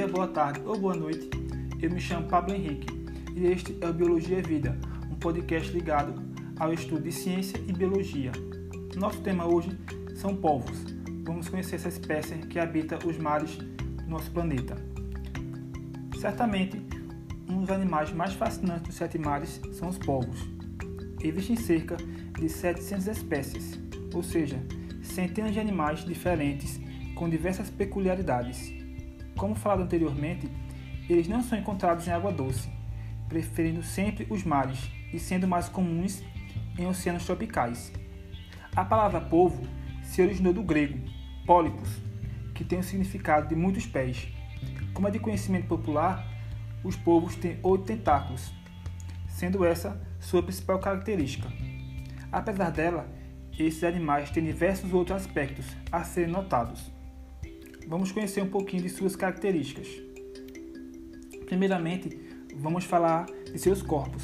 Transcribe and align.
dia, 0.00 0.08
boa 0.08 0.28
tarde 0.28 0.62
ou 0.64 0.78
boa 0.78 0.94
noite. 0.94 1.28
Eu 1.82 1.90
me 1.90 2.00
chamo 2.00 2.26
Pablo 2.26 2.54
Henrique 2.54 2.86
e 3.36 3.44
este 3.48 3.76
é 3.82 3.86
o 3.86 3.92
Biologia 3.92 4.40
Vida, 4.40 4.78
um 5.10 5.14
podcast 5.14 5.70
ligado 5.70 6.14
ao 6.58 6.72
estudo 6.72 7.02
de 7.02 7.12
ciência 7.12 7.58
e 7.68 7.70
biologia. 7.70 8.32
Nosso 8.96 9.20
tema 9.20 9.46
hoje 9.46 9.78
são 10.14 10.34
povos. 10.34 10.86
Vamos 11.22 11.50
conhecer 11.50 11.76
essa 11.76 11.90
espécie 11.90 12.34
que 12.36 12.58
habita 12.58 12.98
os 13.06 13.18
mares 13.18 13.56
do 13.56 14.08
nosso 14.08 14.30
planeta. 14.30 14.74
Certamente, 16.18 16.80
um 17.46 17.60
dos 17.60 17.70
animais 17.70 18.10
mais 18.10 18.32
fascinantes 18.32 18.84
dos 18.84 18.94
sete 18.94 19.18
mares 19.18 19.60
são 19.72 19.90
os 19.90 19.98
povos. 19.98 20.48
Existem 21.22 21.56
cerca 21.56 21.98
de 22.38 22.48
700 22.48 23.06
espécies, 23.06 23.78
ou 24.14 24.22
seja, 24.22 24.58
centenas 25.02 25.52
de 25.52 25.60
animais 25.60 26.06
diferentes 26.06 26.80
com 27.14 27.28
diversas 27.28 27.68
peculiaridades. 27.68 28.79
Como 29.40 29.54
falado 29.54 29.84
anteriormente, 29.84 30.50
eles 31.08 31.26
não 31.26 31.42
são 31.42 31.58
encontrados 31.58 32.06
em 32.06 32.10
água 32.10 32.30
doce, 32.30 32.68
preferindo 33.26 33.82
sempre 33.82 34.26
os 34.28 34.44
mares 34.44 34.90
e 35.14 35.18
sendo 35.18 35.48
mais 35.48 35.66
comuns 35.66 36.22
em 36.78 36.84
oceanos 36.84 37.24
tropicais. 37.24 37.90
A 38.76 38.84
palavra 38.84 39.18
polvo 39.18 39.62
se 40.02 40.20
originou 40.20 40.52
do 40.52 40.62
grego 40.62 40.98
pólipos, 41.46 41.88
que 42.54 42.62
tem 42.62 42.80
o 42.80 42.82
significado 42.82 43.48
de 43.48 43.56
muitos 43.56 43.86
pés. 43.86 44.28
Como 44.92 45.08
é 45.08 45.10
de 45.10 45.18
conhecimento 45.18 45.68
popular, 45.68 46.22
os 46.84 46.94
polvos 46.94 47.34
têm 47.34 47.58
oito 47.62 47.84
tentáculos, 47.84 48.52
sendo 49.26 49.64
essa 49.64 49.98
sua 50.20 50.42
principal 50.42 50.78
característica. 50.80 51.50
Apesar 52.30 52.68
dela, 52.68 53.08
esses 53.58 53.82
animais 53.84 54.30
têm 54.30 54.44
diversos 54.44 54.92
outros 54.92 55.16
aspectos 55.16 55.64
a 55.90 56.04
serem 56.04 56.30
notados. 56.30 56.99
Vamos 57.90 58.12
conhecer 58.12 58.40
um 58.40 58.48
pouquinho 58.48 58.84
de 58.84 58.88
suas 58.88 59.16
características. 59.16 59.88
Primeiramente, 61.44 62.16
vamos 62.54 62.84
falar 62.84 63.26
de 63.26 63.58
seus 63.58 63.82
corpos. 63.82 64.22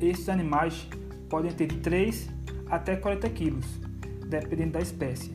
Esses 0.00 0.28
animais 0.28 0.88
podem 1.30 1.52
ter 1.52 1.68
de 1.68 1.76
3 1.78 2.28
até 2.68 2.96
40 2.96 3.30
quilos, 3.30 3.66
dependendo 4.26 4.72
da 4.72 4.80
espécie. 4.80 5.30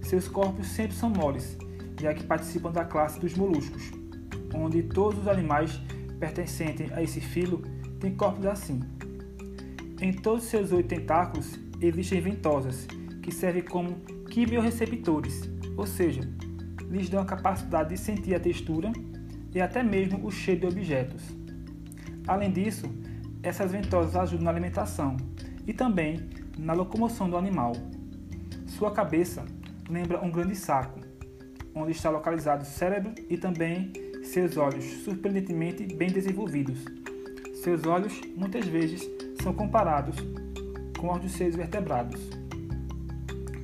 Seus 0.00 0.28
corpos 0.28 0.66
sempre 0.68 0.96
são 0.96 1.10
moles, 1.10 1.58
já 2.00 2.14
que 2.14 2.24
participam 2.24 2.72
da 2.72 2.86
classe 2.86 3.20
dos 3.20 3.34
moluscos, 3.34 3.90
onde 4.54 4.82
todos 4.82 5.20
os 5.20 5.28
animais 5.28 5.78
pertencentes 6.18 6.90
a 6.92 7.02
esse 7.02 7.20
filo 7.20 7.60
têm 8.00 8.14
corpos 8.14 8.46
assim. 8.46 8.80
Em 10.00 10.14
todos 10.14 10.44
seus 10.44 10.72
oito 10.72 10.88
tentáculos 10.88 11.52
existem 11.82 12.22
ventosas, 12.22 12.86
que 13.22 13.30
servem 13.30 13.62
como 13.62 13.96
quimioreceptores, 14.30 15.50
ou 15.76 15.86
seja, 15.86 16.22
lhes 16.90 17.08
dão 17.08 17.20
a 17.20 17.24
capacidade 17.24 17.90
de 17.90 17.96
sentir 17.96 18.34
a 18.34 18.40
textura 18.40 18.92
e 19.54 19.60
até 19.60 19.82
mesmo 19.82 20.26
o 20.26 20.30
cheiro 20.30 20.60
de 20.60 20.66
objetos. 20.66 21.22
Além 22.26 22.50
disso, 22.50 22.86
essas 23.42 23.72
ventosas 23.72 24.16
ajudam 24.16 24.44
na 24.44 24.50
alimentação 24.50 25.16
e 25.66 25.72
também 25.72 26.28
na 26.58 26.72
locomoção 26.72 27.28
do 27.28 27.36
animal. 27.36 27.72
Sua 28.66 28.90
cabeça 28.90 29.44
lembra 29.88 30.22
um 30.24 30.30
grande 30.30 30.54
saco, 30.54 31.00
onde 31.74 31.92
está 31.92 32.10
localizado 32.10 32.62
o 32.62 32.66
cérebro 32.66 33.12
e 33.28 33.36
também 33.36 33.92
seus 34.22 34.56
olhos 34.56 34.84
surpreendentemente 35.04 35.84
bem 35.94 36.10
desenvolvidos. 36.10 36.84
Seus 37.62 37.86
olhos 37.86 38.20
muitas 38.36 38.66
vezes 38.66 39.08
são 39.42 39.52
comparados 39.54 40.16
com 40.98 41.12
os 41.12 41.20
dos 41.20 41.32
seres 41.32 41.56
vertebrados. 41.56 42.20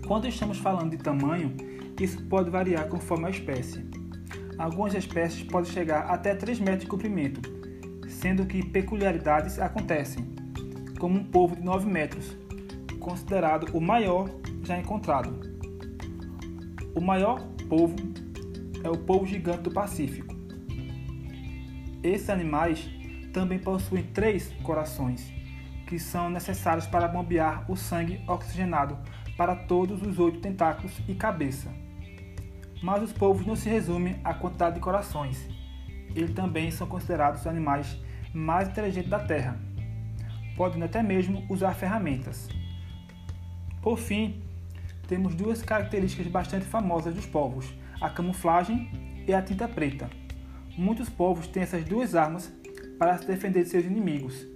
Quando 0.07 0.29
estamos 0.29 0.59
falando 0.59 0.91
de 0.91 0.99
tamanho, 0.99 1.55
isso 2.01 2.23
pode 2.25 2.51
variar 2.51 2.89
conforme 2.89 3.27
a 3.27 3.31
espécie. 3.31 3.85
Algumas 4.59 4.95
espécies 4.95 5.43
podem 5.45 5.71
chegar 5.71 6.07
até 6.07 6.35
3 6.35 6.61
metros 6.61 6.83
de 6.83 6.87
comprimento, 6.87 7.41
sendo 8.09 8.47
que 8.47 8.65
peculiaridades 8.65 9.59
acontecem, 9.59 10.25
como 10.99 11.19
um 11.19 11.25
polvo 11.25 11.57
de 11.57 11.63
9 11.63 11.91
metros, 11.91 12.37
considerado 12.99 13.77
o 13.77 13.81
maior 13.81 14.31
já 14.63 14.79
encontrado. 14.79 15.55
O 16.95 17.01
maior 17.01 17.41
polvo 17.69 17.97
é 18.83 18.89
o 18.89 18.97
polvo 18.97 19.27
gigante 19.27 19.63
do 19.63 19.71
Pacífico. 19.71 20.35
Esses 22.03 22.31
animais 22.31 22.89
também 23.33 23.59
possuem 23.59 24.05
três 24.05 24.53
corações, 24.63 25.33
que 25.87 25.99
são 25.99 26.31
necessários 26.31 26.87
para 26.87 27.09
bombear 27.09 27.71
o 27.71 27.77
sangue 27.77 28.21
oxigenado 28.27 28.99
para 29.37 29.55
todos 29.55 30.03
os 30.03 30.19
oito 30.19 30.41
tentáculos 30.41 30.93
e 31.09 31.15
cabeça. 31.15 31.69
Mas 32.83 33.03
os 33.03 33.13
polvos 33.13 33.47
não 33.47 33.57
se 33.57 33.69
resumem 33.69 34.21
à 34.23 34.35
quantidade 34.35 34.77
de 34.77 34.81
corações. 34.81 35.49
Eles 36.15 36.33
também 36.33 36.71
são 36.71 36.87
considerados 36.87 37.41
os 37.41 37.47
animais 37.47 37.99
mais 38.33 38.69
inteligentes 38.69 39.11
da 39.11 39.19
Terra, 39.19 39.59
podendo 40.57 40.85
até 40.85 41.03
mesmo 41.03 41.45
usar 41.49 41.75
ferramentas. 41.75 42.49
Por 43.81 43.99
fim, 43.99 44.43
temos 45.09 45.35
duas 45.35 45.63
características 45.63 46.27
bastante 46.29 46.65
famosas 46.65 47.15
dos 47.15 47.27
povos: 47.27 47.73
a 48.01 48.09
camuflagem 48.09 48.91
e 49.27 49.33
a 49.33 49.43
tinta 49.43 49.69
preta. 49.69 50.09
Muitos 50.77 51.09
povos 51.09 51.47
têm 51.47 51.63
essas 51.63 51.85
duas 51.85 52.15
armas 52.15 52.53
para 52.99 53.19
se 53.19 53.27
defender 53.27 53.65
de 53.65 53.71
seus 53.71 53.85
inimigos. 53.85 54.54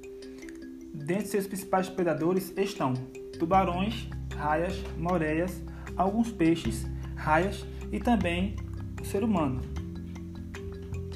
Dentre 1.04 1.26
seus 1.26 1.46
principais 1.46 1.88
predadores 1.88 2.52
estão 2.56 2.92
tubarões, 3.38 4.08
raias, 4.36 4.82
moreias, 4.98 5.62
alguns 5.96 6.30
peixes, 6.30 6.86
raias 7.16 7.64
e 7.90 7.98
também 7.98 8.56
o 9.00 9.04
ser 9.04 9.24
humano. 9.24 9.60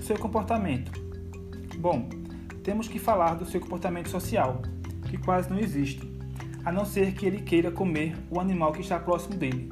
Seu 0.03 0.19
comportamento. 0.19 0.91
Bom, 1.79 2.09
temos 2.63 2.89
que 2.89 2.99
falar 2.99 3.35
do 3.35 3.45
seu 3.45 3.61
comportamento 3.61 4.09
social, 4.09 4.63
que 5.11 5.19
quase 5.19 5.51
não 5.51 5.59
existe, 5.59 6.11
a 6.65 6.73
não 6.73 6.85
ser 6.85 7.13
que 7.13 7.27
ele 7.27 7.43
queira 7.43 7.71
comer 7.71 8.17
o 8.31 8.41
animal 8.41 8.73
que 8.73 8.81
está 8.81 8.99
próximo 8.99 9.37
dele. 9.37 9.69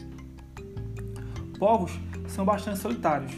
Povos 1.59 1.99
são 2.29 2.45
bastante 2.45 2.79
solitários 2.79 3.33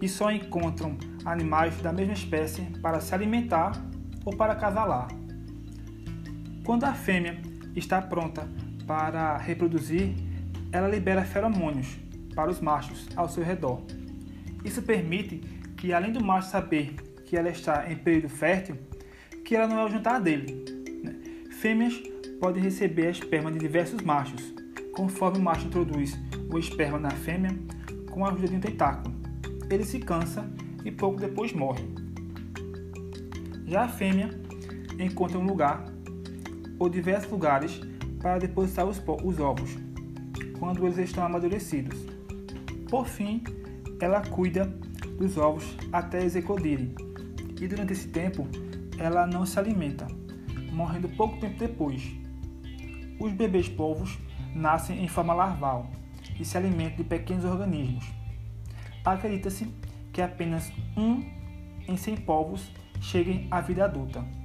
e 0.00 0.08
só 0.08 0.30
encontram 0.30 0.96
animais 1.24 1.76
da 1.80 1.92
mesma 1.92 2.14
espécie 2.14 2.62
para 2.82 3.00
se 3.00 3.14
alimentar 3.14 3.72
ou 4.24 4.34
para 4.36 4.52
acasalar. 4.52 5.08
Quando 6.64 6.84
a 6.84 6.94
fêmea 6.94 7.36
está 7.76 8.00
pronta 8.00 8.48
para 8.86 9.36
reproduzir, 9.36 10.14
ela 10.72 10.88
libera 10.88 11.22
feromônios 11.22 11.98
para 12.34 12.50
os 12.50 12.58
machos 12.58 13.06
ao 13.14 13.28
seu 13.28 13.44
redor. 13.44 13.82
Isso 14.64 14.80
permite 14.80 15.42
que, 15.76 15.92
além 15.92 16.10
do 16.10 16.24
macho 16.24 16.48
saber 16.48 16.94
que 17.26 17.36
ela 17.36 17.50
está 17.50 17.92
em 17.92 17.96
período 17.96 18.30
fértil, 18.30 18.78
que 19.44 19.54
ela 19.54 19.68
não 19.68 19.78
é 19.78 19.84
o 19.84 19.90
jantar 19.90 20.18
dele. 20.18 20.64
Né? 21.02 21.14
Fêmeas 21.50 21.94
podem 22.40 22.62
receber 22.62 23.08
a 23.08 23.10
esperma 23.10 23.52
de 23.52 23.58
diversos 23.58 24.00
machos, 24.00 24.54
conforme 24.94 25.38
o 25.38 25.42
macho 25.42 25.66
introduz 25.66 26.18
o 26.50 26.58
esperma 26.58 26.98
na 26.98 27.10
fêmea 27.10 27.50
com 28.10 28.24
a 28.24 28.30
ajuda 28.30 28.48
de 28.48 28.56
um 28.56 28.60
tentáculo. 28.60 29.14
Ele 29.70 29.84
se 29.84 29.98
cansa 29.98 30.48
e 30.82 30.90
pouco 30.90 31.20
depois 31.20 31.52
morre. 31.52 31.84
Já 33.66 33.82
a 33.82 33.88
fêmea 33.88 34.30
encontra 34.98 35.38
um 35.38 35.44
lugar 35.44 35.93
ou 36.84 36.90
diversos 36.90 37.30
lugares 37.30 37.80
para 38.20 38.38
depositar 38.38 38.86
os, 38.86 39.02
os 39.22 39.40
ovos, 39.40 39.70
quando 40.58 40.84
eles 40.84 40.98
estão 40.98 41.24
amadurecidos. 41.24 41.98
Por 42.90 43.06
fim, 43.06 43.42
ela 44.00 44.20
cuida 44.20 44.66
dos 45.18 45.38
ovos 45.38 45.64
até 45.90 46.20
eles 46.20 46.36
eclodirem, 46.36 46.94
e 47.58 47.66
durante 47.66 47.94
esse 47.94 48.08
tempo 48.08 48.46
ela 48.98 49.26
não 49.26 49.46
se 49.46 49.58
alimenta, 49.58 50.06
morrendo 50.72 51.08
pouco 51.08 51.38
tempo 51.38 51.58
depois. 51.58 52.02
Os 53.18 53.32
bebês 53.32 53.68
polvos 53.68 54.18
nascem 54.54 55.02
em 55.02 55.08
forma 55.08 55.32
larval 55.32 55.90
e 56.38 56.44
se 56.44 56.58
alimentam 56.58 56.98
de 56.98 57.04
pequenos 57.04 57.44
organismos. 57.44 58.04
Acredita-se 59.04 59.72
que 60.12 60.20
apenas 60.20 60.70
um 60.96 61.24
em 61.88 61.96
100 61.96 62.16
povos 62.18 62.70
cheguem 63.00 63.46
à 63.50 63.60
vida 63.60 63.84
adulta. 63.84 64.43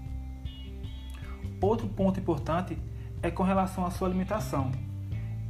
Outro 1.62 1.88
ponto 1.88 2.20
importante 2.20 2.78
é 3.22 3.30
com 3.30 3.44
relação 3.44 3.86
à 3.86 3.92
sua 3.92 4.08
alimentação. 4.08 4.72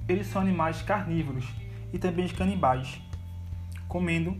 Eles 0.07 0.27
são 0.27 0.41
animais 0.41 0.81
carnívoros 0.81 1.45
e 1.93 1.99
também 1.99 2.27
canibais, 2.27 2.99
comendo, 3.87 4.35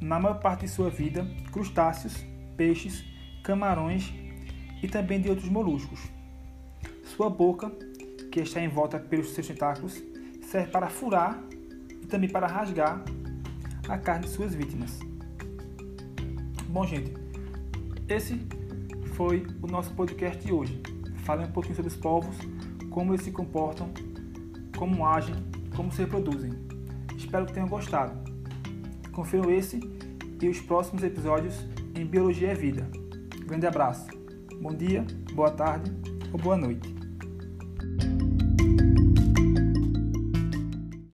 na 0.00 0.18
maior 0.18 0.40
parte 0.40 0.62
de 0.62 0.68
sua 0.68 0.90
vida, 0.90 1.24
crustáceos, 1.52 2.24
peixes, 2.56 3.04
camarões 3.44 4.12
e 4.82 4.88
também 4.88 5.20
de 5.20 5.28
outros 5.28 5.48
moluscos. 5.48 6.00
Sua 7.04 7.30
boca, 7.30 7.70
que 8.32 8.40
está 8.40 8.60
em 8.60 8.68
volta 8.68 8.98
pelos 8.98 9.30
seus 9.30 9.46
tentáculos, 9.46 10.02
serve 10.42 10.72
para 10.72 10.88
furar 10.88 11.40
e 12.02 12.06
também 12.06 12.28
para 12.28 12.48
rasgar 12.48 13.02
a 13.88 13.96
carne 13.96 14.26
de 14.26 14.30
suas 14.30 14.54
vítimas. 14.54 14.98
Bom, 16.68 16.84
gente, 16.84 17.12
esse 18.08 18.44
foi 19.14 19.46
o 19.62 19.66
nosso 19.66 19.94
podcast 19.94 20.44
de 20.44 20.52
hoje. 20.52 20.91
Falei 21.22 21.46
um 21.46 21.52
pouquinho 21.52 21.76
sobre 21.76 21.90
os 21.90 21.96
povos, 21.96 22.36
como 22.90 23.12
eles 23.12 23.24
se 23.24 23.30
comportam, 23.30 23.90
como 24.76 25.06
agem, 25.06 25.36
como 25.76 25.90
se 25.90 26.02
reproduzem. 26.02 26.52
Espero 27.16 27.46
que 27.46 27.52
tenham 27.52 27.68
gostado. 27.68 28.12
Confiram 29.12 29.50
esse 29.50 29.80
e 30.40 30.48
os 30.48 30.60
próximos 30.60 31.02
episódios 31.02 31.54
em 31.94 32.04
Biologia 32.04 32.48
é 32.48 32.54
Vida. 32.54 32.88
Grande 33.46 33.66
abraço. 33.66 34.08
Bom 34.60 34.74
dia, 34.74 35.06
boa 35.34 35.50
tarde 35.50 35.92
ou 36.32 36.38
boa 36.38 36.56
noite. 36.56 37.01